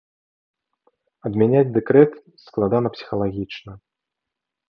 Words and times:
Адмяняць 1.29 1.69
дэкрэт 1.75 2.11
складана 2.45 2.87
псіхалагічна. 2.97 3.71